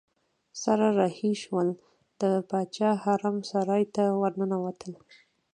سره 0.63 0.85
رهي 0.99 1.31
شول 1.43 1.67
د 2.21 2.21
باچا 2.49 2.91
حرم 3.03 3.35
سرای 3.49 3.83
ته 3.95 4.03
ورننوتل. 4.21 4.93